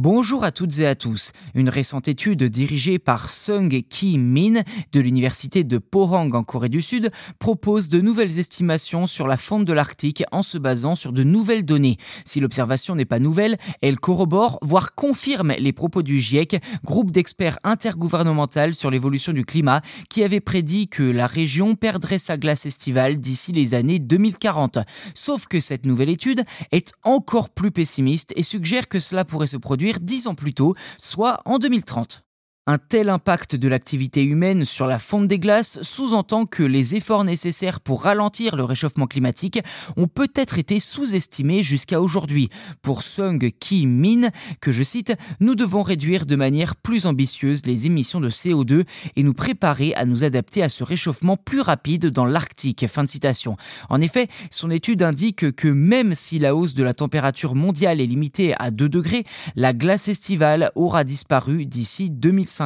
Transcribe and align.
Bonjour 0.00 0.44
à 0.44 0.52
toutes 0.52 0.78
et 0.78 0.86
à 0.86 0.94
tous. 0.94 1.32
Une 1.56 1.68
récente 1.68 2.06
étude 2.06 2.44
dirigée 2.44 3.00
par 3.00 3.30
Sung 3.30 3.82
Ki 3.90 4.16
Min 4.16 4.62
de 4.92 5.00
l'université 5.00 5.64
de 5.64 5.78
Pohang 5.78 6.32
en 6.36 6.44
Corée 6.44 6.68
du 6.68 6.82
Sud 6.82 7.10
propose 7.40 7.88
de 7.88 8.00
nouvelles 8.00 8.38
estimations 8.38 9.08
sur 9.08 9.26
la 9.26 9.36
fonte 9.36 9.64
de 9.64 9.72
l'Arctique 9.72 10.22
en 10.30 10.42
se 10.42 10.56
basant 10.56 10.94
sur 10.94 11.12
de 11.12 11.24
nouvelles 11.24 11.64
données. 11.64 11.96
Si 12.24 12.38
l'observation 12.38 12.94
n'est 12.94 13.06
pas 13.06 13.18
nouvelle, 13.18 13.56
elle 13.82 13.98
corrobore, 13.98 14.60
voire 14.62 14.94
confirme 14.94 15.52
les 15.58 15.72
propos 15.72 16.02
du 16.02 16.20
GIEC, 16.20 16.62
groupe 16.84 17.10
d'experts 17.10 17.58
intergouvernemental 17.64 18.76
sur 18.76 18.92
l'évolution 18.92 19.32
du 19.32 19.44
climat, 19.44 19.82
qui 20.08 20.22
avait 20.22 20.38
prédit 20.38 20.86
que 20.86 21.02
la 21.02 21.26
région 21.26 21.74
perdrait 21.74 22.18
sa 22.18 22.36
glace 22.36 22.66
estivale 22.66 23.18
d'ici 23.18 23.50
les 23.50 23.74
années 23.74 23.98
2040. 23.98 24.78
Sauf 25.14 25.48
que 25.48 25.58
cette 25.58 25.86
nouvelle 25.86 26.10
étude 26.10 26.44
est 26.70 26.92
encore 27.02 27.50
plus 27.50 27.72
pessimiste 27.72 28.32
et 28.36 28.44
suggère 28.44 28.86
que 28.86 29.00
cela 29.00 29.24
pourrait 29.24 29.48
se 29.48 29.56
produire 29.56 29.87
dix 30.00 30.26
ans 30.26 30.34
plus 30.34 30.54
tôt, 30.54 30.74
soit 30.98 31.40
en 31.44 31.58
2030. 31.58 32.22
Un 32.70 32.76
tel 32.76 33.08
impact 33.08 33.56
de 33.56 33.66
l'activité 33.66 34.22
humaine 34.22 34.66
sur 34.66 34.86
la 34.86 34.98
fonte 34.98 35.26
des 35.26 35.38
glaces 35.38 35.80
sous-entend 35.80 36.44
que 36.44 36.62
les 36.62 36.96
efforts 36.96 37.24
nécessaires 37.24 37.80
pour 37.80 38.02
ralentir 38.02 38.56
le 38.56 38.64
réchauffement 38.64 39.06
climatique 39.06 39.60
ont 39.96 40.06
peut-être 40.06 40.58
été 40.58 40.78
sous-estimés 40.78 41.62
jusqu'à 41.62 41.98
aujourd'hui. 41.98 42.50
Pour 42.82 43.04
Sung 43.04 43.38
Ki 43.58 43.86
Min, 43.86 44.28
que 44.60 44.70
je 44.70 44.82
cite, 44.82 45.14
nous 45.40 45.54
devons 45.54 45.82
réduire 45.82 46.26
de 46.26 46.36
manière 46.36 46.76
plus 46.76 47.06
ambitieuse 47.06 47.64
les 47.64 47.86
émissions 47.86 48.20
de 48.20 48.28
CO2 48.28 48.84
et 49.16 49.22
nous 49.22 49.32
préparer 49.32 49.94
à 49.94 50.04
nous 50.04 50.22
adapter 50.22 50.62
à 50.62 50.68
ce 50.68 50.84
réchauffement 50.84 51.38
plus 51.38 51.62
rapide 51.62 52.08
dans 52.08 52.26
l'Arctique. 52.26 52.86
Fin 52.86 53.04
de 53.04 53.08
citation. 53.08 53.56
En 53.88 54.02
effet, 54.02 54.28
son 54.50 54.70
étude 54.70 55.02
indique 55.02 55.52
que 55.52 55.68
même 55.68 56.14
si 56.14 56.38
la 56.38 56.54
hausse 56.54 56.74
de 56.74 56.82
la 56.82 56.92
température 56.92 57.54
mondiale 57.54 58.02
est 58.02 58.06
limitée 58.06 58.54
à 58.58 58.70
2 58.70 58.90
degrés, 58.90 59.24
la 59.56 59.72
glace 59.72 60.08
estivale 60.08 60.70
aura 60.74 61.04
disparu 61.04 61.64
d'ici 61.64 62.10
2050. 62.10 62.57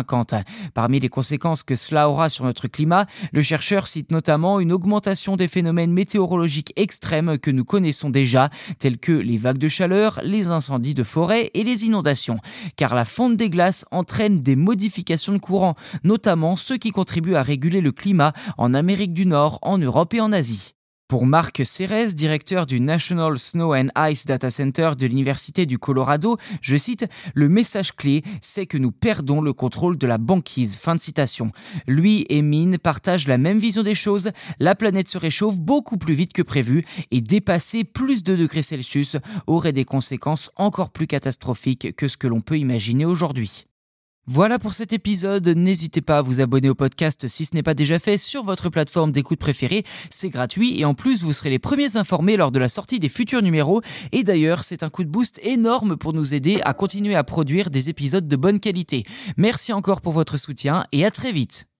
Parmi 0.75 1.01
les 1.01 1.09
conséquences 1.09 1.62
que 1.62 1.77
cela 1.77 2.09
aura 2.09 2.29
sur 2.29 2.45
notre 2.45 2.69
climat, 2.69 3.07
le 3.33 3.43
chercheur 3.43 3.87
cite 3.87 4.11
notamment 4.11 4.61
une 4.61 4.73
augmentation 4.73 5.37
des 5.37 5.49
phénomènes 5.49 5.93
météorologiques 5.93 6.73
extrêmes 6.77 7.39
que 7.39 7.51
nous 7.51 7.65
connaissons 7.65 8.11
déjà, 8.11 8.51
tels 8.79 8.99
que 8.99 9.12
les 9.12 9.37
vagues 9.37 9.59
de 9.59 9.69
chaleur, 9.69 10.21
les 10.23 10.49
incendies 10.49 10.95
de 10.95 11.03
forêt 11.03 11.51
et 11.55 11.65
les 11.65 11.84
inondations. 11.84 12.39
Car 12.77 12.95
la 12.95 13.05
fonte 13.05 13.37
des 13.37 13.51
glaces 13.51 13.84
entraîne 13.91 14.43
des 14.43 14.57
modifications 14.57 15.33
de 15.33 15.39
courant, 15.39 15.75
notamment 16.05 16.56
ceux 16.56 16.77
qui 16.77 16.91
contribuent 16.91 17.37
à 17.37 17.43
réguler 17.43 17.81
le 17.81 17.93
climat 17.93 18.33
en 18.59 18.75
Amérique 18.75 19.15
du 19.15 19.27
Nord, 19.27 19.59
en 19.62 19.79
Europe 19.79 20.15
et 20.15 20.21
en 20.21 20.33
Asie. 20.33 20.75
Pour 21.13 21.27
Marc 21.27 21.61
Cérez, 21.67 22.15
directeur 22.15 22.65
du 22.65 22.81
National 22.81 23.39
Snow 23.39 23.75
and 23.75 23.89
Ice 24.09 24.25
Data 24.25 24.51
Center 24.51 24.93
de 24.99 25.07
l'Université 25.07 25.67
du 25.67 25.79
Colorado, 25.79 26.39
je 26.63 26.79
cite, 26.79 27.07
Le 27.35 27.51
message 27.51 27.95
clé, 27.95 28.23
c'est 28.41 28.65
que 28.65 28.79
nous 28.79 28.93
perdons 28.93 29.43
le 29.43 29.53
contrôle 29.53 29.99
de 29.99 30.07
la 30.07 30.17
banquise. 30.17 30.79
Fin 30.79 30.95
de 30.95 31.01
citation. 31.01 31.53
Lui 31.87 32.25
et 32.31 32.41
Mine 32.41 32.79
partagent 32.79 33.29
la 33.29 33.37
même 33.37 33.59
vision 33.59 33.83
des 33.83 33.95
choses. 33.95 34.31
La 34.59 34.75
planète 34.75 35.09
se 35.09 35.19
réchauffe 35.19 35.59
beaucoup 35.59 35.99
plus 35.99 36.15
vite 36.15 36.33
que 36.33 36.41
prévu 36.41 36.83
et 37.11 37.21
dépasser 37.21 37.85
plus 37.85 38.23
de 38.23 38.35
degrés 38.35 38.63
Celsius 38.63 39.19
aurait 39.47 39.75
des 39.75 39.85
conséquences 39.85 40.51
encore 40.57 40.93
plus 40.93 41.07
catastrophiques 41.07 41.95
que 41.95 42.09
ce 42.09 42.17
que 42.17 42.27
l'on 42.27 42.41
peut 42.41 42.57
imaginer 42.57 43.05
aujourd'hui. 43.05 43.67
Voilà 44.28 44.61
pour 44.61 44.73
cet 44.73 44.92
épisode. 44.92 45.48
N'hésitez 45.48 46.01
pas 46.01 46.19
à 46.19 46.23
vous 46.23 46.41
abonner 46.41 46.69
au 46.69 46.77
podcast 46.77 47.27
si 47.27 47.45
ce 47.45 47.56
n'est 47.56 47.65
pas 47.65 47.75
déjà 47.75 47.98
fait 47.98 48.19
sur 48.19 48.45
votre 48.45 48.70
plateforme 48.70 49.11
d'écoute 49.11 49.41
préférée. 49.41 49.84
C'est 50.11 50.28
gratuit 50.28 50.81
et 50.81 50.84
en 50.84 50.95
plus 50.95 51.25
vous 51.25 51.33
serez 51.33 51.51
les 51.51 51.59
premiers 51.59 51.97
informés 51.97 52.37
lors 52.37 52.53
de 52.53 52.61
la 52.61 52.69
sortie 52.69 53.00
des 53.00 53.09
futurs 53.09 53.43
numéros. 53.43 53.83
Et 54.12 54.23
d'ailleurs, 54.23 54.62
c'est 54.62 54.84
un 54.84 54.91
coup 54.91 55.03
de 55.03 55.09
boost 55.09 55.41
énorme 55.43 55.97
pour 55.97 56.12
nous 56.12 56.34
aider 56.34 56.61
à 56.62 56.73
continuer 56.73 57.17
à 57.17 57.25
produire 57.25 57.69
des 57.69 57.91
épisodes 57.91 58.28
de 58.28 58.37
bonne 58.37 58.61
qualité. 58.61 59.05
Merci 59.37 59.73
encore 59.73 60.00
pour 60.00 60.12
votre 60.12 60.37
soutien 60.37 60.84
et 60.93 61.05
à 61.05 61.11
très 61.11 61.33
vite. 61.33 61.72